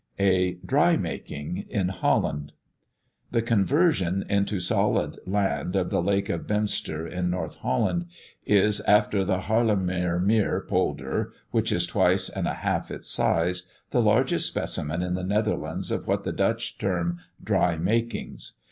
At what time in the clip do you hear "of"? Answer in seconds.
5.75-5.91, 6.27-6.47, 15.91-16.07